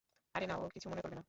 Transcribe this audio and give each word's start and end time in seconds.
আরে 0.35 0.45
না, 0.45 0.55
ও 0.55 0.65
কিছু 0.69 0.87
মনে 0.89 1.01
করবে 1.01 1.11
না। 1.11 1.19